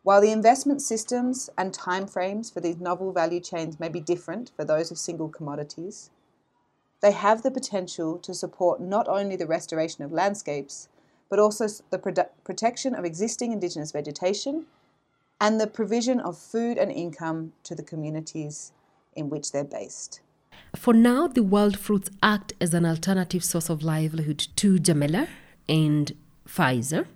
While 0.03 0.23
the 0.23 0.31
investment 0.31 0.81
systems 0.81 1.51
and 1.59 1.75
timeframes 1.75 2.51
for 2.51 2.61
these 2.61 2.79
novel 2.79 3.13
value 3.13 3.41
chains 3.41 3.79
may 3.79 3.91
be 3.91 4.01
different 4.01 4.53
for 4.57 4.65
those 4.65 4.91
of 4.91 4.97
single 4.97 5.29
commodities, 5.29 6.09
they 7.03 7.13
have 7.13 7.43
the 7.43 7.51
potential 7.51 8.17
to 8.21 8.33
support 8.33 8.81
not 8.81 9.07
only 9.07 9.37
the 9.37 9.47
restoration 9.47 10.03
of 10.03 10.13
landscapes, 10.13 10.89
but 11.29 11.39
also 11.39 11.67
the 11.91 11.99
produ- 11.99 12.31
protection 12.43 12.95
of 12.95 13.05
existing 13.05 13.53
Indigenous 13.53 13.93
vegetation 13.93 14.65
and 15.39 15.61
the 15.61 15.67
provision 15.67 16.21
of 16.21 16.39
food 16.39 16.79
and 16.79 16.91
income 16.91 17.53
to 17.65 17.75
the 17.75 17.83
communities 17.83 18.73
in 19.17 19.29
which 19.31 19.53
they're 19.53 19.65
based. 19.65 20.21
For 20.75 20.93
now, 20.93 21.27
the 21.27 21.43
wild 21.43 21.79
fruits 21.79 22.11
act 22.23 22.53
as 22.61 22.75
an 22.75 22.85
alternative 22.85 23.43
source 23.43 23.69
of 23.69 23.83
livelihood 23.83 24.47
to 24.57 24.79
Jamila 24.79 25.29
and 25.69 26.13
Faiza. 26.47 27.07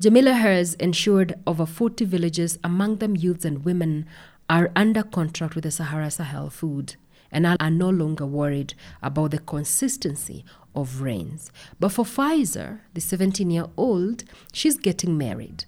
Jamila 0.00 0.32
has 0.32 0.74
ensured 0.74 1.34
over 1.46 1.66
40 1.66 2.04
villages, 2.04 2.58
among 2.62 2.96
them 2.96 3.16
youths 3.16 3.44
and 3.44 3.64
women, 3.64 4.06
are 4.50 4.70
under 4.76 5.02
contract 5.02 5.54
with 5.54 5.64
the 5.64 5.70
Sahara 5.70 6.10
Sahel 6.10 6.50
food 6.50 6.96
and 7.30 7.46
are 7.46 7.70
no 7.70 7.88
longer 7.90 8.26
worried 8.26 8.74
about 9.02 9.32
the 9.32 9.38
consistency 9.38 10.44
of 10.74 11.00
rains. 11.00 11.50
But 11.80 11.90
for 11.90 12.04
Faiza, 12.04 12.80
the 12.92 13.00
17 13.00 13.50
year 13.50 13.66
old, 13.76 14.24
she's 14.52 14.76
getting 14.76 15.18
married. 15.18 15.64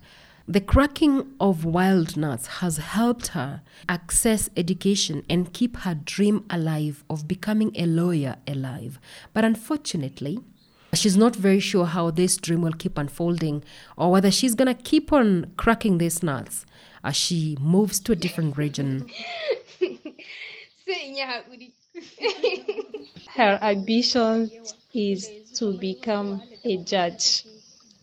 The 0.49 0.61
cracking 0.61 1.35
of 1.41 1.65
wild 1.65 2.17
nuts 2.17 2.47
has 2.59 2.77
helped 2.77 3.29
her 3.29 3.63
access 3.89 4.49
education 4.57 5.25
and 5.29 5.53
keep 5.53 5.79
her 5.79 5.97
dream 5.97 6.45
alive 6.49 7.03
of 7.11 7.27
becoming 7.27 7.73
a 7.75 7.85
lawyer 7.85 8.37
alive. 8.47 9.01
But 9.33 9.45
unfortunately, 9.45 10.39
she's 10.95 11.17
not 11.17 11.35
very 11.35 11.59
sure 11.59 11.87
how 11.87 12.13
this 12.13 12.37
dream 12.37 12.63
will 12.63 12.75
keep 12.75 12.97
unfolding 12.97 13.65
or 13.97 14.13
whether 14.13 14.31
she's 14.31 14.55
going 14.55 14.73
to 14.73 14.83
keep 14.83 15.13
on 15.13 15.53
cracking 15.57 15.99
these 15.99 16.23
nuts 16.23 16.65
as 17.03 17.17
she 17.17 17.57
moves 17.61 17.99
to 18.01 18.13
a 18.13 18.17
different 18.17 18.57
region. 18.57 19.11
her 23.35 23.59
ambition 23.63 24.49
is 24.95 25.29
to 25.55 25.77
become 25.77 26.41
a 26.65 26.77
judge 26.85 27.45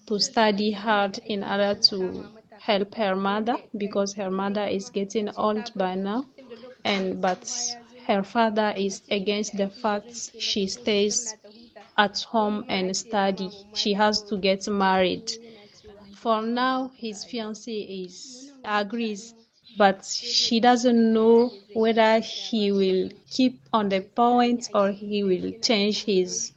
to 0.07 0.19
study 0.19 0.71
hard 0.71 1.19
in 1.25 1.43
order 1.43 1.73
to 1.89 2.25
help 2.59 2.95
her 2.95 3.15
mother 3.15 3.57
because 3.77 4.13
her 4.13 4.31
mother 4.31 4.65
is 4.65 4.89
getting 4.89 5.29
old 5.37 5.71
by 5.75 5.95
now. 5.95 6.25
And 6.85 7.21
but 7.21 7.43
her 8.07 8.23
father 8.23 8.73
is 8.77 9.01
against 9.09 9.57
the 9.57 9.69
fact 9.69 10.31
she 10.39 10.67
stays 10.67 11.35
at 11.97 12.21
home 12.21 12.65
and 12.69 12.95
study. 12.95 13.49
She 13.73 13.93
has 13.93 14.21
to 14.23 14.37
get 14.37 14.67
married. 14.67 15.31
For 16.15 16.41
now 16.41 16.91
his 16.95 17.25
fiancée 17.25 18.05
is 18.05 18.51
agrees 18.63 19.33
but 19.77 20.05
she 20.05 20.59
doesn't 20.59 21.13
know 21.13 21.51
whether 21.73 22.19
he 22.19 22.71
will 22.71 23.09
keep 23.29 23.59
on 23.73 23.89
the 23.89 24.01
point 24.01 24.69
or 24.73 24.91
he 24.91 25.23
will 25.23 25.51
change 25.61 26.03
his 26.05 26.51